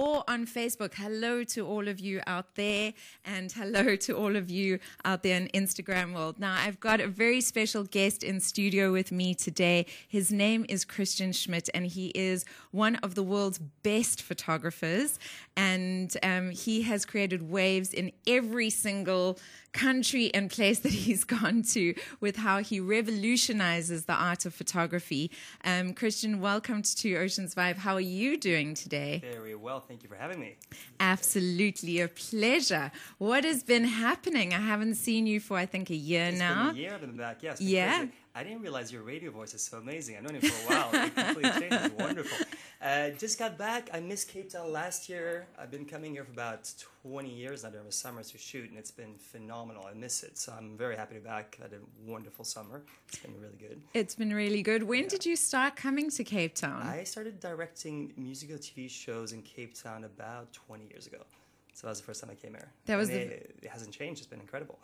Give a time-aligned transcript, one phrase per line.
[0.00, 0.94] or on Facebook.
[0.94, 5.36] Hello to all of you out there, and hello to all of you out there
[5.36, 6.40] in Instagram world.
[6.40, 9.84] Now, I've got a very special guest in studio with me today.
[10.08, 15.18] His name is Kristian Schmidt, and he is one of the world's best photographers.
[15.54, 19.38] And um, he has created waves in every single
[19.72, 25.30] country and place that he's gone to with how he revolutionizes the art of photography.
[25.64, 27.76] Um, Kristian, welcome to Oceans Vibe.
[27.76, 29.20] How are you doing today?
[29.22, 29.80] Very well.
[29.80, 30.56] Thank you for having me.
[30.98, 32.90] Absolutely a pleasure.
[33.18, 34.52] What has been happening?
[34.52, 36.68] I haven't seen you for, I think, a year it's now.
[36.68, 37.42] Been a year I've been back.
[37.42, 37.60] Yes.
[37.60, 37.98] Yeah.
[37.98, 38.12] Crazy.
[38.40, 40.16] I didn't realize your radio voice is so amazing.
[40.16, 41.04] I've known you for a while.
[41.04, 41.84] It completely changed.
[41.84, 42.46] It's wonderful.
[42.80, 43.90] Uh, just got back.
[43.92, 45.46] I missed Cape Town last year.
[45.58, 46.72] I've been coming here for about
[47.02, 49.84] 20 years now during the summer to shoot, and it's been phenomenal.
[49.84, 50.38] I miss it.
[50.38, 51.58] So I'm very happy to be back.
[51.60, 52.80] I had a wonderful summer.
[53.08, 53.78] It's been really good.
[53.92, 54.84] It's been really good.
[54.84, 55.10] When yeah.
[55.10, 56.80] did you start coming to Cape Town?
[56.80, 61.18] I started directing musical TV shows in Cape Town about 20 years ago.
[61.74, 62.72] So that was the first time I came here.
[62.86, 63.20] That was the...
[63.20, 64.22] it, it hasn't changed.
[64.22, 64.78] It's been incredible.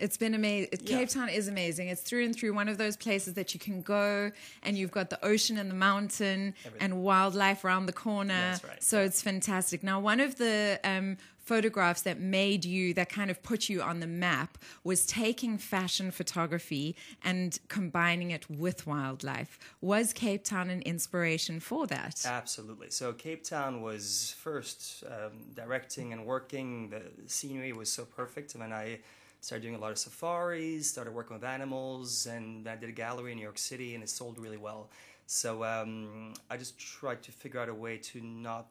[0.00, 0.70] It's been amazing.
[0.82, 0.98] Yeah.
[0.98, 1.88] Cape Town is amazing.
[1.88, 5.10] It's through and through one of those places that you can go and you've got
[5.10, 6.92] the ocean and the mountain Everything.
[6.92, 8.58] and wildlife around the corner.
[8.66, 8.82] Right.
[8.82, 9.82] So it's fantastic.
[9.82, 14.00] Now, one of the um, photographs that made you, that kind of put you on
[14.00, 19.58] the map, was taking fashion photography and combining it with wildlife.
[19.80, 22.24] Was Cape Town an inspiration for that?
[22.24, 22.90] Absolutely.
[22.90, 26.90] So, Cape Town was first um, directing and working.
[26.90, 28.54] The scenery was so perfect.
[28.54, 29.00] And then I
[29.40, 33.32] started doing a lot of safaris, started working with animals, and I did a gallery
[33.32, 34.90] in New York City, and it sold really well.
[35.26, 38.66] So um, I just tried to figure out a way to not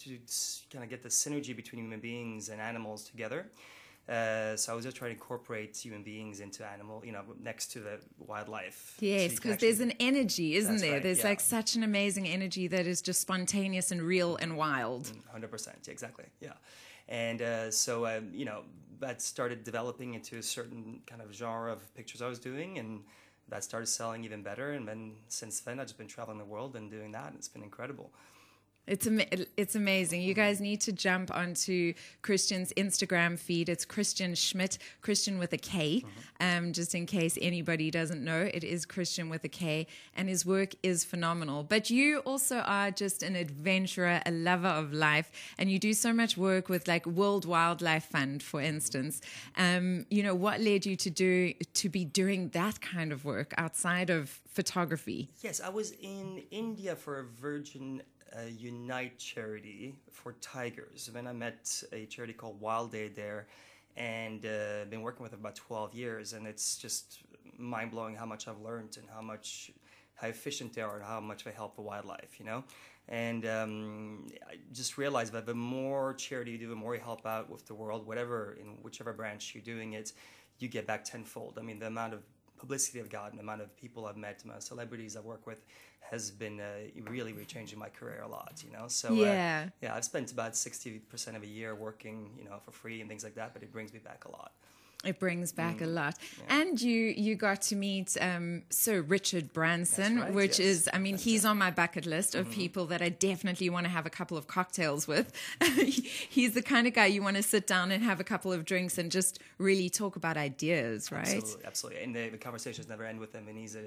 [0.00, 0.18] to, to
[0.70, 3.46] kind of get the synergy between human beings and animals together.
[4.06, 7.72] Uh, so I was just trying to incorporate human beings into animal, you know, next
[7.72, 8.96] to the wildlife.
[9.00, 10.94] Yes, because so there's an energy, isn't there?
[10.94, 11.28] Right, there's yeah.
[11.28, 15.04] like such an amazing energy that is just spontaneous and real and wild.
[15.04, 16.26] Mm, hundred percent, exactly.
[16.40, 16.52] Yeah,
[17.08, 18.62] and uh, so um, you know,
[19.00, 23.00] that started developing into a certain kind of genre of pictures I was doing, and
[23.48, 24.72] that started selling even better.
[24.72, 27.48] And then since then, I've just been traveling the world and doing that, and it's
[27.48, 28.10] been incredible.
[28.86, 29.22] It's am-
[29.56, 30.20] it's amazing.
[30.20, 33.70] You guys need to jump onto Kristian's Instagram feed.
[33.70, 36.02] It's Kristian Schmidt, Kristian with a K.
[36.04, 36.08] Mm-hmm.
[36.40, 40.44] Um, just in case anybody doesn't know, it is Kristian with a K, and his
[40.44, 41.62] work is phenomenal.
[41.62, 46.12] But you also are just an adventurer, a lover of life, and you do so
[46.12, 49.22] much work with like World Wildlife Fund, for instance.
[49.56, 53.54] Um, you know, what led you to do to be doing that kind of work
[53.56, 55.30] outside of photography?
[55.40, 58.02] Yes, I was in India for a Virgin
[58.36, 61.10] a Unite charity for tigers.
[61.12, 63.46] Then I met a charity called WildAid there,
[63.96, 66.32] and uh, been working with them about 12 years.
[66.32, 67.20] And it's just
[67.58, 69.70] mind blowing how much I've learned and how much
[70.16, 72.38] how efficient they are and how much they help the wildlife.
[72.38, 72.64] You know,
[73.08, 77.26] and um, I just realized that the more charity you do, the more you help
[77.26, 80.12] out with the world, whatever in whichever branch you're doing it,
[80.58, 81.58] you get back tenfold.
[81.58, 82.22] I mean, the amount of
[82.58, 85.46] publicity I've gotten, the amount of people I've met, the amount of celebrities I've worked
[85.46, 85.64] with
[86.00, 86.64] has been uh,
[87.08, 88.88] really, really changing my career a lot, you know?
[88.88, 89.64] So, yeah.
[89.66, 93.08] Uh, yeah, I've spent about 60% of a year working, you know, for free and
[93.08, 94.52] things like that, but it brings me back a lot.
[95.06, 96.60] It brings back Mm, a lot, yeah.
[96.60, 100.68] and you you got to meet um, Sir Richard Branson, right, which yes.
[100.68, 103.90] is I mean he's on my bucket list of people that I definitely want to
[103.90, 105.32] have a couple of cocktails with.
[105.86, 108.64] he's the kind of guy you want to sit down and have a couple of
[108.64, 111.26] drinks and just really talk about ideas, right?
[111.26, 112.02] Absolutely, absolutely.
[112.02, 113.82] And the, the conversations never end with him, and he's a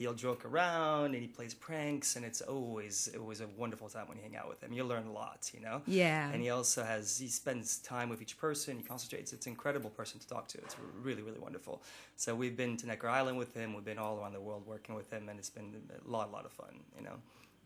[0.00, 4.16] he'll joke around and he plays pranks, and it's always always a wonderful time when
[4.16, 4.72] you hang out with him.
[4.72, 5.82] You learn a lot, you know.
[5.86, 6.30] Yeah.
[6.30, 8.78] And he also has he spends time with each person.
[8.78, 9.32] He concentrates.
[9.34, 10.58] It's an incredible person to talk to.
[10.58, 11.82] It's really really wonderful.
[12.16, 13.74] So we've been to Necker Island with him.
[13.74, 15.70] We've been all around the world working with him, and it's been
[16.04, 17.16] a lot lot of fun, you know.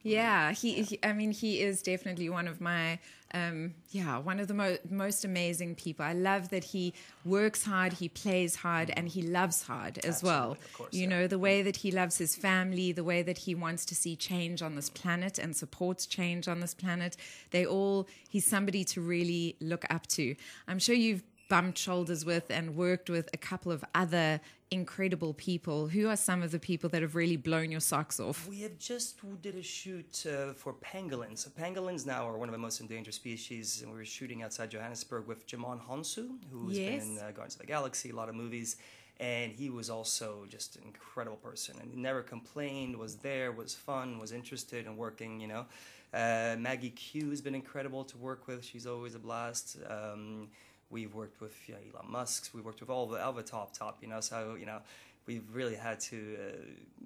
[0.05, 2.99] Yeah, he, he, I mean, he is definitely one of my,
[3.33, 6.05] um, yeah, one of the mo- most amazing people.
[6.05, 6.93] I love that he
[7.25, 10.51] works hard, he plays hard, and he loves hard as well.
[10.51, 11.09] Absolutely, course, you yeah.
[11.09, 14.15] know, the way that he loves his family, the way that he wants to see
[14.15, 17.17] change on this planet and supports change on this planet.
[17.51, 20.37] They all, he's somebody to really look up to.
[20.69, 24.41] I'm sure you've bumped shoulders with and worked with a couple of other
[24.75, 25.89] incredible people.
[25.89, 28.47] Who are some of the people that have really blown your socks off?
[28.49, 31.39] We have just did a shoot uh, for pangolins.
[31.39, 34.71] So pangolins now are one of the most endangered species, and we were shooting outside
[34.71, 37.05] Johannesburg with Djimon Hounsou, who's Yes.
[37.05, 38.77] been in uh, Guardians of the Galaxy, a lot of movies,
[39.21, 43.75] and he was also just an incredible person, and he never complained, was there, was
[43.75, 45.65] fun, was interested in working, you know.
[46.13, 48.65] Uh, Maggie Q has been incredible to work with.
[48.65, 49.79] She's always a blast.
[49.89, 50.49] Um,
[50.95, 52.51] we've worked with you know, Elon Musk.
[52.55, 53.99] We've worked with all the, the top top.
[54.01, 54.79] You know, so you know,
[55.27, 56.57] we've really had to uh,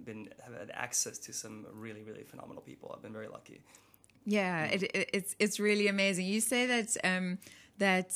[0.05, 2.93] been have had access to some really really phenomenal people.
[2.95, 3.61] I've been very lucky.
[4.25, 6.27] Yeah, it, it, it's it's really amazing.
[6.27, 7.39] You say that um,
[7.79, 8.11] that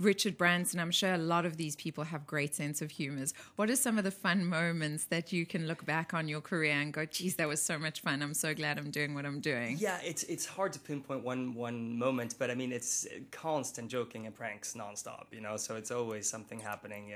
[0.00, 3.34] Richard Branson, I'm sure a lot of these people have great sense of humors.
[3.56, 6.74] What are some of the fun moments that you can look back on your career
[6.74, 8.22] and go, geez, that was so much fun.
[8.22, 9.76] I'm so glad I'm doing what I'm doing.
[9.80, 14.26] Yeah, it's it's hard to pinpoint one one moment, but I mean it's constant joking
[14.26, 15.56] and pranks nonstop, you know.
[15.56, 17.12] So it's always something happening.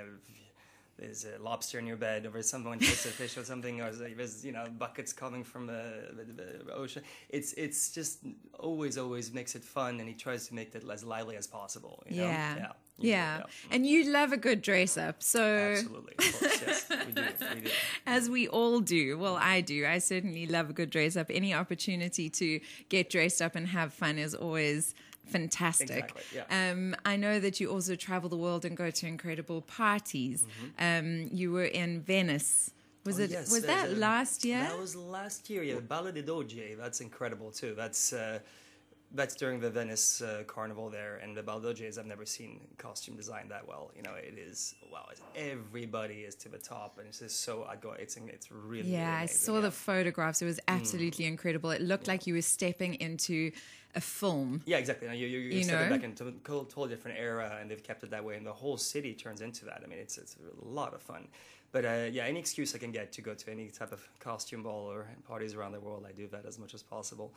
[0.99, 4.45] There's a lobster in your bed, or someone takes a fish or something, or there's
[4.45, 7.03] you know buckets coming from the, ocean.
[7.29, 8.21] It's it's just
[8.59, 12.03] always always makes it fun, and he tries to make it as lively as possible.
[12.09, 12.27] You know?
[12.27, 12.57] yeah.
[12.57, 12.73] yeah.
[12.99, 13.39] Yeah.
[13.39, 13.45] yeah.
[13.71, 15.23] And you love a good dress up.
[15.23, 16.15] So Absolutely.
[16.19, 16.87] Of course, yes.
[16.89, 17.23] We do.
[17.55, 17.71] We do.
[18.07, 19.19] As we all do.
[19.19, 19.87] Well, I do.
[19.87, 21.27] I certainly love a good dress up.
[21.31, 24.95] Any opportunity to get dressed up and have fun is always
[25.27, 25.91] fantastic.
[25.91, 26.71] Exactly, yeah.
[26.71, 30.45] um, I know that you also travel the world and go to incredible parties.
[30.45, 31.07] Mm-hmm.
[31.07, 32.71] Um, you were in Venice.
[33.05, 33.31] Was oh, it?
[33.31, 34.61] Yes, was that uh, last year?
[34.61, 35.63] That was last year.
[35.63, 36.77] Yeah, Ballo del Doge.
[36.79, 37.75] That's incredible too.
[37.75, 38.39] That's uh,
[39.15, 41.99] that's during the Venice uh, Carnival there, and the Ballo del Doge's.
[41.99, 43.91] I've never seen costume design that well.
[43.97, 45.07] You know, it is wow.
[45.35, 47.93] everybody is to the top, and it's just so I go.
[47.99, 49.15] It's it's really yeah.
[49.15, 49.63] Really I saw yeah.
[49.63, 50.41] the photographs.
[50.41, 51.29] It was absolutely mm.
[51.29, 51.71] incredible.
[51.71, 52.13] It looked yeah.
[52.13, 53.51] like you were stepping into
[53.95, 54.63] a film.
[54.65, 55.09] Yeah, exactly.
[55.09, 55.89] You, you, you, you know?
[55.89, 58.77] back into a totally different era, and they've kept it that way, and the whole
[58.77, 59.83] city turns into that.
[59.85, 61.29] I mean, it's it's a lot of fun.
[61.73, 64.63] But uh, yeah, any excuse I can get to go to any type of costume
[64.63, 67.33] ball or parties around the world, I do that as much as possible.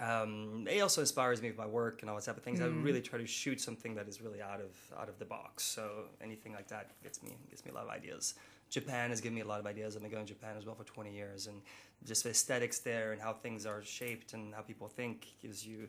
[0.00, 2.60] Um, it also inspires me with my work and all that type of things.
[2.60, 2.64] Mm.
[2.64, 5.62] I really try to shoot something that is really out of out of the box.
[5.62, 8.34] So anything like that gets me gets me a lot of ideas.
[8.74, 9.94] Japan has given me a lot of ideas.
[9.94, 11.62] I've been going to Japan as well for 20 years, and
[12.04, 15.86] just the aesthetics there and how things are shaped and how people think gives you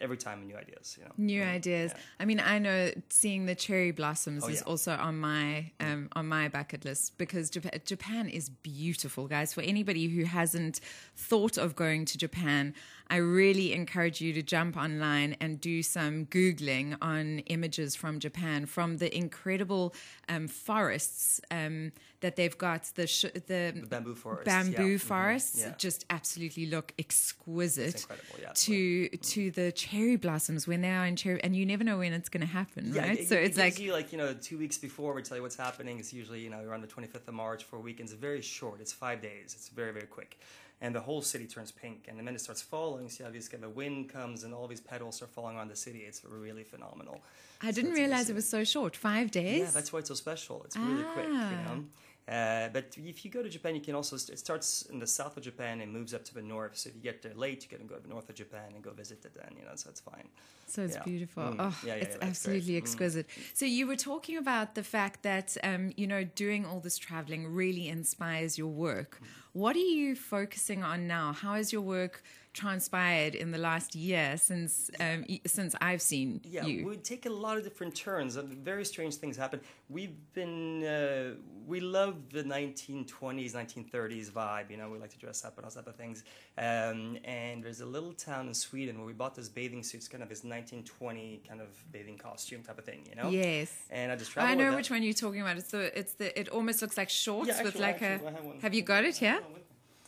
[0.00, 2.00] every time new ideas you know new mm, ideas yeah.
[2.20, 4.70] i mean i know seeing the cherry blossoms oh, is yeah.
[4.70, 9.62] also on my um, on my bucket list because japan, japan is beautiful guys for
[9.62, 10.78] anybody who hasn't
[11.16, 12.72] thought of going to japan
[13.10, 18.66] I really encourage you to jump online and do some Googling on images from Japan,
[18.66, 19.94] from the incredible
[20.28, 22.90] um, forests um, that they've got.
[22.94, 24.44] The, sh- the, the, bamboo forests.
[24.44, 24.98] Bamboo yeah.
[24.98, 25.70] forests mm-hmm.
[25.70, 25.74] yeah.
[25.78, 28.06] just absolutely look exquisite.
[28.40, 31.98] Yeah, to to the cherry blossoms when they are in cherry, and you never know
[31.98, 33.20] when it's going to happen, right?
[33.20, 35.36] It, so it, it's it like you like you know two weeks before we tell
[35.36, 35.98] you what's happening.
[35.98, 38.12] It's usually you know around the twenty fifth of March for weekends.
[38.12, 38.80] It's very short.
[38.80, 39.54] It's five days.
[39.54, 40.38] It's very very quick
[40.80, 42.06] and the whole city turns pink.
[42.08, 44.80] And the minute it starts falling, see how these the wind comes and all these
[44.80, 46.00] petals are falling on the city.
[46.00, 47.20] It's really phenomenal.
[47.60, 48.94] I didn't so realize it was so short.
[48.94, 49.60] Five days.
[49.60, 50.62] Yeah, that's why it's so special.
[50.64, 51.12] It's really ah.
[51.12, 51.26] quick.
[51.26, 51.64] You ah.
[51.74, 51.84] know.
[52.28, 55.36] Uh, but if you go to Japan, you can also it starts in the south
[55.38, 56.76] of Japan and moves up to the north.
[56.76, 58.82] So if you get there late, you can go to the north of Japan and
[58.82, 59.32] go visit it.
[59.34, 60.28] Then you know, so it's fine.
[60.66, 61.04] So it's yeah.
[61.04, 61.44] beautiful.
[61.44, 61.56] Mm.
[61.58, 62.74] Oh, yeah, yeah, it's absolutely great.
[62.74, 62.82] Mm.
[62.82, 63.28] exquisite.
[63.28, 63.42] Mm.
[63.54, 67.46] So you were talking about the fact that um, you know doing all this traveling
[67.54, 69.18] really inspires your work.
[69.22, 69.26] Mm.
[69.54, 71.32] What are you focusing on now?
[71.32, 72.22] How is your work
[72.58, 76.86] transpired in the last year since um, since I've seen yeah, you?
[76.86, 78.36] we take a lot of different turns.
[78.36, 79.60] And very strange things happen.
[79.88, 81.34] We've been uh,
[81.66, 84.70] we love the 1920s, 1930s vibe.
[84.70, 86.24] You know, we like to dress up and all type of things.
[86.56, 90.22] Um, and there's a little town in Sweden where we bought this bathing suits, kind
[90.22, 93.06] of this 1920 kind of bathing costume type of thing.
[93.08, 93.30] You know?
[93.30, 93.72] Yes.
[93.90, 94.60] And I just traveled.
[94.60, 95.58] I know which one you're talking about.
[95.58, 98.32] It's the it's the it almost looks like shorts yeah, actually, with like actually, a.
[98.32, 99.40] Have, have you got it here?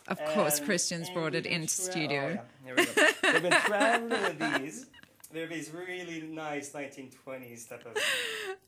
[0.08, 2.40] Of course, Kristian's brought it into tra- studio.
[2.40, 2.74] Oh, yeah.
[2.76, 3.32] We go.
[3.32, 4.86] We've been traveling with these.
[5.32, 7.96] They're these really nice 1920s type of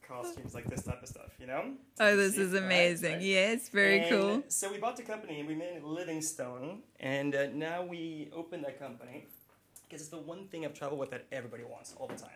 [0.07, 1.73] costumes, like this type of stuff, you know?
[1.99, 3.11] So oh, this is amazing.
[3.11, 3.23] Right, right?
[3.25, 4.43] Yes, very and cool.
[4.47, 8.65] So we bought the company and we made it Livingstone, and uh, now we opened
[8.65, 9.27] that company
[9.89, 12.31] because it's the one thing I've traveled with that everybody wants all the time.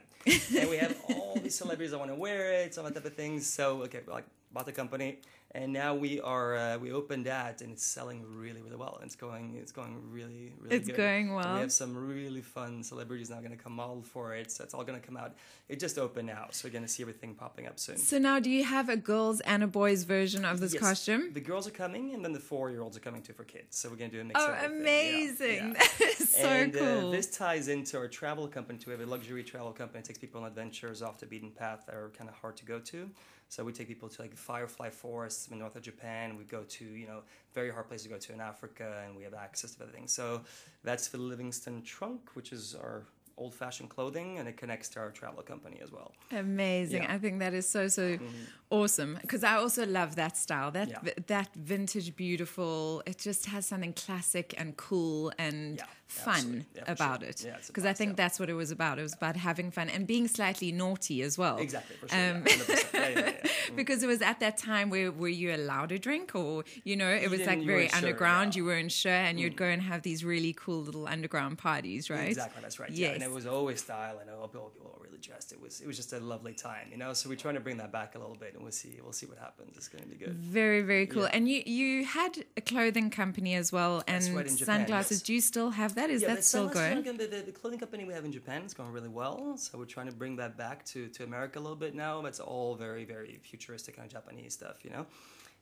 [0.61, 3.11] and we have all these celebrities that want to wear it, some of that type
[3.11, 3.47] of things.
[3.47, 5.21] So, okay, like bought the company,
[5.53, 8.99] and now we are uh, we opened that, and it's selling really really well.
[9.03, 10.77] It's going it's going really really.
[10.77, 10.97] It's good.
[10.97, 11.47] going well.
[11.47, 14.65] And we have some really fun celebrities now going to come model for it, so
[14.65, 15.35] it's all going to come out.
[15.69, 17.97] It just opened now, so you're going to see everything popping up soon.
[17.97, 20.83] So now, do you have a girls and a boys version of this yes.
[20.83, 21.33] costume?
[21.33, 23.77] The girls are coming, and then the four year olds are coming too for kids.
[23.77, 24.41] So we're going to do a mix.
[24.41, 25.75] Oh, of amazing!
[25.75, 26.09] Yeah, yeah.
[26.19, 27.09] So and, cool.
[27.09, 28.79] Uh, this ties into our travel company.
[28.87, 31.85] We have a luxury travel company that takes people on adventures off the beaten path
[31.87, 33.11] that are kind of hard to go to.
[33.49, 36.37] So we take people to like Firefly Forest in north of Japan.
[36.37, 37.21] We go to you know
[37.55, 40.09] very hard place to go to in Africa, and we have access to everything.
[40.09, 40.43] So
[40.83, 43.05] that's the Livingston trunk, which is our
[43.39, 46.13] old fashioned clothing and it connects to our travel company as well.
[46.33, 47.03] Amazing.
[47.03, 47.15] Yeah.
[47.15, 48.27] I think that is so so mm-hmm.
[48.71, 50.71] awesome because I also love that style.
[50.71, 51.13] That Yeah.
[51.27, 53.03] that vintage beautiful.
[53.07, 55.85] It just has something classic and cool and Yeah.
[56.07, 56.67] Fun Absolutely.
[56.77, 57.29] Yeah, about sure.
[57.29, 57.45] it.
[57.45, 58.17] Yeah, Because I think yeah.
[58.17, 58.99] that's what it was about.
[58.99, 61.59] It was about having fun and being slightly naughty as well.
[61.59, 62.19] Exactly, for sure.
[62.19, 62.57] Um, yeah,
[62.95, 63.51] Yeah, yeah, yeah.
[63.77, 67.09] because it was at that time where were you allowed to drink or you know
[67.09, 68.55] it was like very sure, underground yeah.
[68.55, 68.57] Mm.
[68.57, 72.29] you weren't sure and you'd go and have these really cool little underground parties right
[72.29, 72.91] Exactly, that's right.
[72.91, 75.53] Yeah, and it was always style, and all people people dressed.
[75.53, 77.13] It was it was just a lovely time, you know.
[77.13, 79.27] So we're trying to bring that back a little bit, and we'll see we'll see
[79.27, 79.77] what happens.
[79.77, 80.35] It's going to be good.
[80.35, 81.31] very very cool Yeah.
[81.37, 85.23] and you you had a clothing company as well and right, Japan, sunglasses yes.
[85.23, 88.05] do you still have that is yeah, that still going The, the, the clothing company
[88.05, 89.57] we have in Japan is going really well.
[89.57, 92.25] So we're trying to bring that back to, to America a little bit now.
[92.27, 95.07] It's all very, very futuristic kind of Japanese stuff, you know.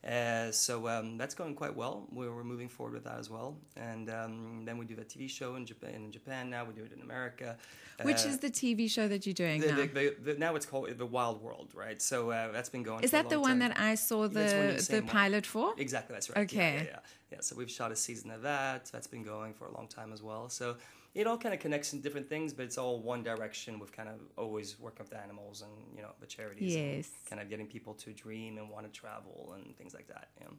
[0.07, 2.07] Uh, so um, that's going quite well.
[2.13, 3.57] We're, we're moving forward with that as well.
[3.77, 6.65] And um, then we do the TV show in Japan, in Japan now.
[6.65, 7.57] We do it in America.
[8.03, 10.57] which Uh, is the tv show that you're doing the, now the, the, the, now
[10.57, 12.03] it's called the Wild World, right?
[12.03, 13.03] So uh, that's been going.
[13.05, 13.71] is for a that the one time.
[13.71, 15.07] that i saw the the one.
[15.07, 16.39] pilot for Exactly, that's right.
[16.39, 16.75] Yeah, Okay.
[16.75, 16.99] Yeah, yeah,
[17.33, 17.39] yeah.
[17.41, 18.87] So we've shot a season of that.
[18.93, 20.49] That's been going for a long time as well.
[20.51, 20.77] So
[21.15, 24.09] it all kind of connects in different things, but it's all one direction with kind
[24.09, 26.75] of always working with the animals and you know the charities.
[26.75, 27.11] and Yes.
[27.29, 30.29] kind of getting people to dream and want to travel and things like that.
[30.41, 30.53] You know?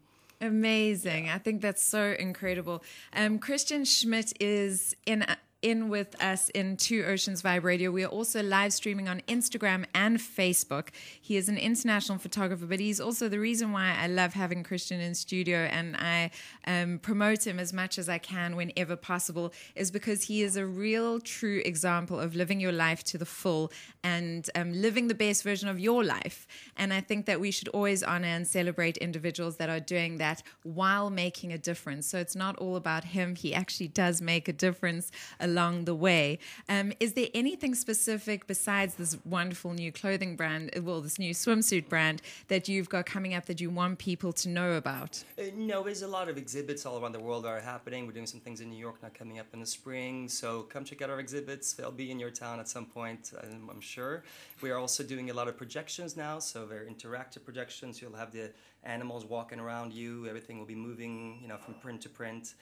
[0.48, 1.30] Amazing.
[1.30, 2.84] I think that's so incredible.
[3.14, 5.26] Um, Kristian Schmidt is in
[5.62, 7.92] in with us in Two Oceans Vibe Radio.
[7.92, 10.90] We are also live streaming on Instagram and Facebook.
[11.20, 15.00] He is an international photographer, but he's also the reason why I love having Kristian
[15.00, 16.32] in studio and I
[16.68, 20.66] um, promote him as much as I can whenever possible is because he is a
[20.66, 23.72] real, true example of living your life to the full
[24.04, 26.46] and um, living the best version of your life.
[26.78, 30.44] And I think that we should always honor and celebrate individuals that are doing that
[30.64, 32.06] while making a difference.
[32.08, 33.36] So it's not all about him.
[33.36, 35.12] He actually does make a difference
[35.56, 36.38] along the way.
[36.68, 41.88] Um, is there anything specific besides this wonderful new clothing brand, well, this new swimsuit
[41.88, 45.24] brand that you've got coming up that you want people to know about?
[45.40, 48.06] Uh, no, there's a lot of exhibits all around the world that are happening.
[48.06, 50.28] We're doing some things in New York now coming up in the spring.
[50.28, 51.72] So come check out our exhibits.
[51.72, 54.24] They'll be in your town at some point, I'm, I'm sure.
[54.62, 56.40] We are also doing a lot of projections now.
[56.40, 58.02] So they're interactive projections.
[58.02, 58.52] You'll have the
[58.84, 60.28] animals walking around you.
[60.28, 62.56] Everything will be moving, you know, from print to print.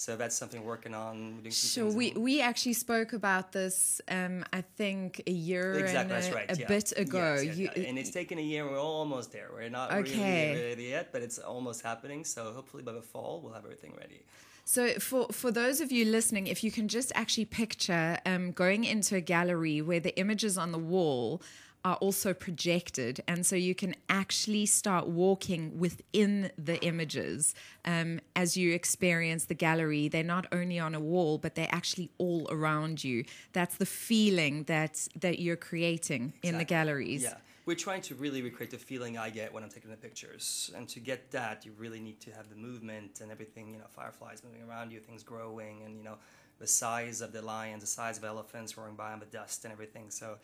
[0.00, 1.34] So that's something we're working on.
[1.34, 5.30] We're doing some Sure, we, in- we actually spoke about this, um, I think, a
[5.30, 6.50] year Exactly, and that's a, right.
[6.50, 6.68] a yeah.
[6.68, 7.34] bit ago.
[7.34, 7.88] Yes, yes, You- yeah.
[7.90, 8.64] and it's taken a year.
[8.64, 9.50] We're almost there.
[9.52, 10.52] We're not Okay.
[10.54, 12.24] really ready yet, but it's almost happening.
[12.24, 14.22] So hopefully by the fall we'll have everything ready.
[14.64, 18.84] So, for, for those of you listening, if you can just actually picture um, going
[18.84, 21.42] into a gallery where the images on the wall
[21.84, 28.56] are also projected, and so you can actually start walking within the images um, as
[28.56, 30.08] you experience the gallery.
[30.08, 33.24] They're not only on a wall, but they're actually all around you.
[33.52, 37.22] That's the feeling that that you're creating in the galleries.
[37.22, 37.36] Yeah.
[37.66, 40.72] We're trying to really recreate the feeling I get when I'm taking the pictures.
[40.74, 43.84] And to get that, you really need to have the movement and everything, you know,
[43.90, 46.16] fireflies moving around you, things growing, and, you know,
[46.58, 49.72] the size of the lions, the size of elephants roaring by on the dust and
[49.72, 50.10] everything.
[50.10, 50.38] So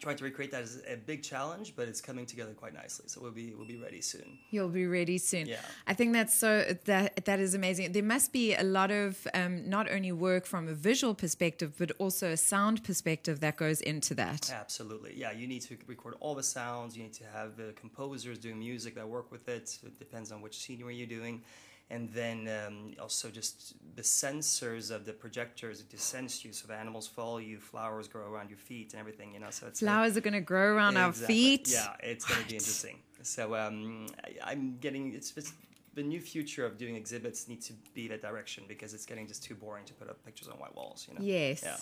[0.00, 3.06] trying to recreate that is a big challenge, but it's coming together quite nicely.
[3.08, 4.38] So we'll be, we'll be ready soon.
[4.50, 5.46] You'll be ready soon.
[5.46, 5.56] Yeah.
[5.86, 7.92] I think that's so that that is amazing.
[7.92, 11.92] There must be a lot of um, not only work from a visual perspective, but
[11.98, 14.52] also a sound perspective that goes into that.
[14.52, 15.14] Absolutely.
[15.16, 16.96] Yeah, you need to record all the sounds.
[16.96, 19.78] You need to have the composers doing music that work with it.
[19.84, 21.42] It depends on which scenery you're doing.
[21.90, 26.52] And then um, also just the sensors of the projectors, just sense you.
[26.52, 29.50] So the animals follow you, flowers grow around your feet and everything, you know.
[29.50, 31.68] So a- Flowers are going to grow around our feet.
[31.70, 32.98] Yeah, it's going to be interesting.
[33.22, 35.52] So um, I, I'm getting, it's, it's
[35.94, 39.44] the new future of doing exhibits needs to be that direction because it's getting just
[39.44, 41.20] too boring to put up pictures on white walls, you know.
[41.22, 41.62] Yes.
[41.62, 41.76] Yeah.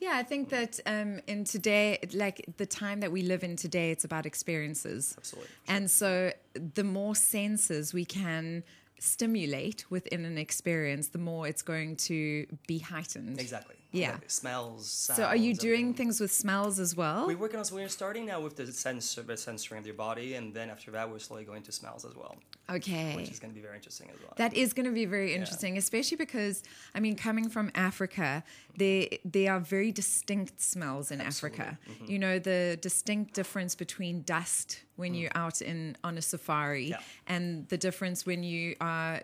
[0.00, 3.90] Yeah, I think that um, in today, like the time that we live in today,
[3.90, 5.14] it's about experiences.
[5.18, 5.50] Absolutely.
[5.68, 6.32] And so
[6.74, 8.64] the more senses we can
[9.00, 13.40] stimulate within an experience, the more it's going to be heightened.
[13.40, 13.76] Exactly.
[13.92, 14.06] Yeah.
[14.06, 14.28] Exactly.
[14.28, 14.86] Smells.
[14.90, 17.26] So are you doing things with smells as well?
[17.26, 17.64] We're working on.
[17.64, 20.90] So we're starting now with the sensor, the sensoring of your body, and then after
[20.92, 22.36] that, we're slowly going to smells as well,
[22.70, 23.16] okay.
[23.16, 24.32] which is going to be very interesting as well.
[24.36, 26.62] That is going to be very interesting, especially because
[26.94, 28.44] I mean, coming from Africa,
[28.76, 31.78] they there are very distinct smells in Africa.
[31.90, 32.10] Mm-hmm.
[32.10, 36.90] You know, the distinct difference between dust when you're out in on a safari, Mm.
[36.90, 37.00] Yeah.
[37.26, 39.20] and the difference when you are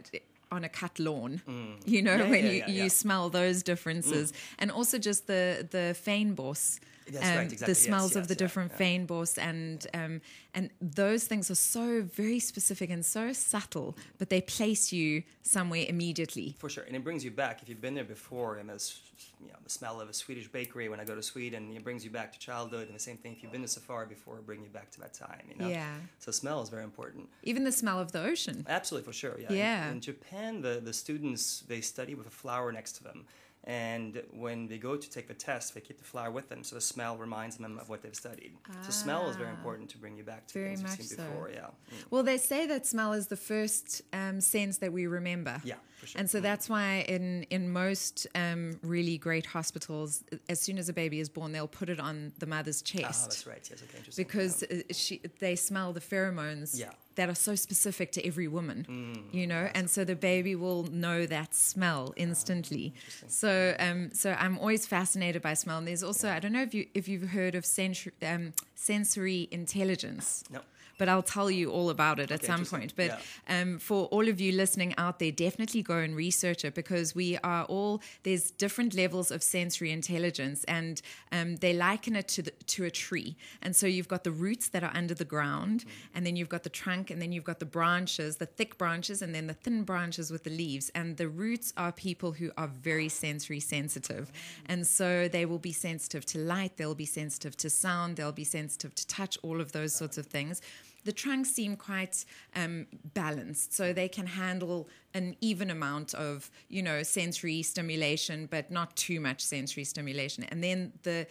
[0.51, 1.43] on a cut lawn.
[1.85, 2.19] You know, Mm.
[2.19, 6.79] Yeah, when yeah, you, yeah, you smell those differences, and also just the the fynbos.
[7.11, 7.67] That's right, um, exactly.
[7.75, 8.87] The Yes, smells of yes, the different yeah.
[8.87, 10.21] fynbos and um,
[10.55, 15.85] and those things are so very specific and so subtle, but they place you somewhere
[15.89, 16.57] immediately.
[16.59, 18.57] For sure, and it brings you back if you've been there before.
[18.57, 19.01] And there's,
[19.41, 22.05] you know, the smell of a Swedish bakery when I go to Sweden, it brings
[22.05, 22.87] you back to childhood.
[22.89, 25.01] And the same thing if you've been to safari before, it brings you back to
[25.01, 25.43] that time.
[25.51, 25.69] You know.
[25.71, 25.95] Yeah.
[26.19, 27.29] So smell is very important.
[27.43, 28.65] Even the smell of the ocean.
[28.69, 29.37] Absolutely, for sure.
[29.39, 29.51] Yeah.
[29.51, 29.91] In- Yeah.
[29.93, 33.27] In, Japan, the, the students they study with a flower next to them,
[33.67, 36.77] And when they go to take the test, they keep the flower with them, so
[36.77, 38.53] the smell reminds them of what they've studied.
[38.83, 39.55] So smell is very Ah.
[39.59, 41.25] important to bring you back to things you've seen so.
[41.25, 41.51] before.
[41.51, 41.67] Yeah.
[41.67, 42.05] Mm.
[42.11, 45.61] Well, they say that smell is the first um, sense that we remember.
[45.65, 46.21] Yeah, for sure.
[46.21, 50.93] And so that's why in in most um, really great hospitals, as soon as a
[50.93, 53.05] baby is born, they'll put it on the mother's chest.
[53.05, 53.69] Ah, chest that's right.
[53.71, 53.83] Yes.
[53.83, 53.99] Okay.
[53.99, 54.25] Interesting.
[54.25, 56.93] because uh, she they smell the pheromones Yeah.
[57.17, 61.27] That are so specific to every woman, you know, and so the baby will know
[61.27, 62.95] that smell instantly.
[63.27, 65.79] so um, so I'm always fascinated by smell.
[65.79, 69.49] And there's also I don't know if you if you've heard of sensory um, sensory
[69.51, 70.45] intelligence.
[70.51, 70.61] No.
[70.99, 72.95] But I'll tell you all about it at some point.
[72.97, 73.07] But
[73.49, 73.61] Yeah.
[73.61, 77.37] um, for all of you listening out there, definitely go and research it because we
[77.39, 82.51] are all there's different levels of sensory intelligence, and um, they liken it to the,
[82.67, 83.37] to a tree.
[83.63, 85.85] And so you've got the roots that are under the ground,
[86.15, 89.23] and then you've got the trunk, and then you've got the branches, the thick branches,
[89.23, 90.91] and then the thin branches with the leaves.
[90.95, 94.33] And the roots are people who are very sensory sensitive,
[94.67, 98.45] and so they will be sensitive to light, they'll be sensitive to sound, they'll be
[98.45, 100.61] sensitive to touch, all of those sorts of things
[101.07, 102.17] the trunks seem quite
[102.55, 108.71] um, balanced, so they can handle an even amount of, you know, sensory stimulation, but
[108.71, 110.45] not too much sensory stimulation.
[110.51, 111.27] And then the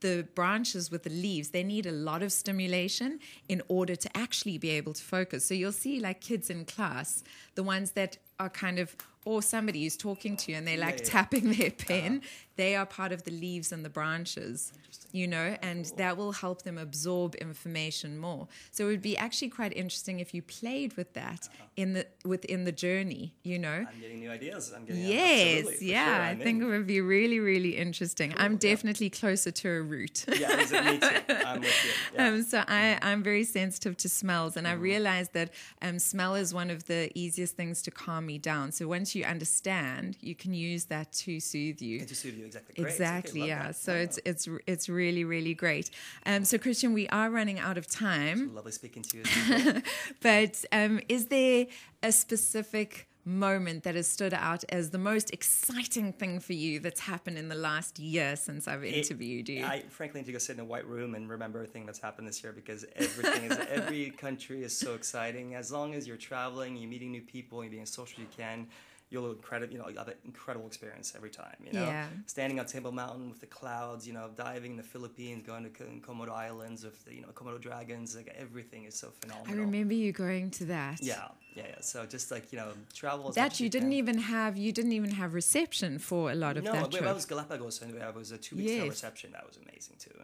[0.00, 4.58] the branches with the leaves, they need a lot of stimulation in order to actually
[4.58, 5.44] be able to focus.
[5.44, 7.22] So you'll see, like kids in class,
[7.54, 10.98] the ones that are kind of or somebody who's talking to you and they're like
[10.98, 11.04] yeah.
[11.04, 12.22] tapping their pen,
[12.56, 14.72] they are part of the leaves and the branches,
[15.10, 18.46] you know, and that will help them absorb information more.
[18.70, 22.64] So it would be actually quite interesting if you played with that in the within
[22.64, 23.86] the journey, you know.
[23.88, 24.72] I'm getting new ideas.
[24.76, 28.34] I'm getting Yes, yeah, sure, I I'm think it would be really, really interesting.
[28.36, 28.58] I'm yeah.
[28.58, 30.24] definitely closer to a root.
[30.28, 31.34] Yeah, is it me too?
[31.46, 31.90] I'm with you.
[32.14, 32.28] Yeah.
[32.28, 35.50] Um, so I, I'm very sensitive to smells, and I realized that
[35.80, 38.72] um, smell is one of the easiest things to calm me down.
[38.72, 41.98] So once you understand, you can use that to soothe you.
[42.00, 42.74] And to suit you exactly.
[42.74, 42.90] Great.
[42.92, 43.66] Exactly, love yeah.
[43.66, 43.76] that.
[43.76, 43.98] So Wow.
[44.00, 45.90] it's it's it's really really great.
[46.26, 49.82] Um, so Kristian, we are running out of time, lovely speaking to you.
[50.22, 51.66] But um, is there
[52.02, 56.98] a specific moment that has stood out as the most exciting thing for you that's
[56.98, 59.64] happened in the last year since I've It- interviewed you?
[59.64, 62.26] I frankly need to go sit in a white room and remember everything that's happened
[62.26, 65.54] this year because everything is every country is so exciting.
[65.54, 68.26] As long as you're traveling, you're meeting new people, you're being as social as you
[68.36, 68.66] can.
[69.12, 71.58] You'll incredible, you know, have an incredible experience every time.
[71.66, 72.08] You know, Yeah.
[72.34, 75.70] standing on Table Mountain with the clouds, you know, diving in the Philippines, going to
[76.06, 78.16] Komodo Islands with the, you know, Komodo dragons.
[78.16, 79.52] Like everything is so phenomenal.
[79.52, 80.96] I remember you going to that.
[81.02, 81.80] Yeah, yeah, yeah.
[81.80, 83.30] So just like you know, travel.
[83.32, 86.72] That you didn't even have you didn't even have reception for a lot of no,
[86.72, 87.04] that but trip.
[87.04, 88.80] that was Galapagos, and that was a two weeks Yes.
[88.80, 89.32] no reception.
[89.32, 90.16] That was amazing too.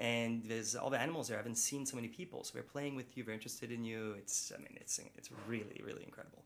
[0.00, 1.38] And there's all the animals there.
[1.38, 3.24] I haven't seen so many people, so they're playing with you.
[3.24, 4.14] They're interested in you.
[4.16, 6.42] It's, I mean, it's it's really really incredible.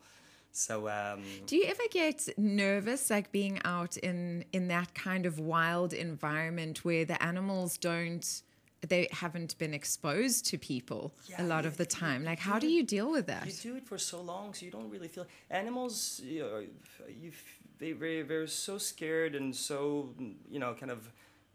[0.52, 5.38] So um, Do you ever get nervous, like being out in in that kind of
[5.38, 8.42] wild environment where the animals don't,
[8.86, 12.22] they haven't been exposed to people a lot of the time?
[12.22, 13.46] Like, how do you deal with that?
[13.46, 16.20] you do it for so long, so you don't really feel animals.
[16.22, 16.58] You know,
[17.22, 17.32] you
[17.78, 20.14] they they they're so scared and so
[20.50, 21.10] you know kind of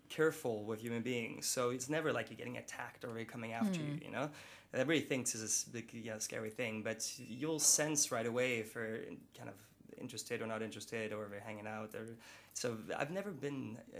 [0.10, 1.46] careful with human beings.
[1.46, 3.88] So it's never like you're getting attacked or they're coming after Hmm.
[3.90, 4.00] you.
[4.06, 4.30] You know,
[4.74, 8.74] everybody thinks it's a big you know, scary thing, but you'll sense right away if
[8.74, 9.02] they're
[9.38, 9.56] kind of
[10.00, 11.94] interested or not interested or if they're hanging out.
[11.96, 12.06] Or
[12.54, 14.00] so I've never been uh,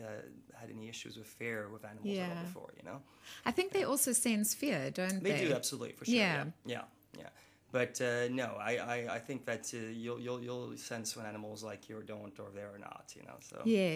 [0.60, 2.74] had any issues with fear with animals at all before.
[2.78, 3.02] You know.
[3.46, 5.48] I think they also sense fear, don't They they?
[5.48, 6.16] do absolutely for sure.
[6.16, 6.46] Yeah.
[6.66, 6.82] Yeah, yeah,
[7.20, 7.30] yeah.
[7.72, 11.64] But uh, no, I, I, I think that uh, you'll you'll you'll sense when animals
[11.64, 13.14] like you or don't or they are not.
[13.16, 13.36] You know.
[13.42, 13.96] So Yeah.